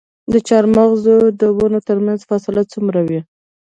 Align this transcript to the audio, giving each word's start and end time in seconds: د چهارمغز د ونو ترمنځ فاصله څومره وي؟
د 0.31 0.33
چهارمغز 0.47 1.03
د 1.41 1.41
ونو 1.57 1.79
ترمنځ 1.87 2.19
فاصله 2.29 2.61
څومره 2.73 2.99
وي؟ 3.07 3.19